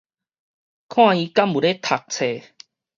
[0.89, 2.43] 看伊敢有咧讀冊